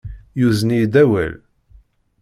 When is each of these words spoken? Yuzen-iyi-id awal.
Yuzen-iyi-id 0.39 0.95
awal. 1.03 1.33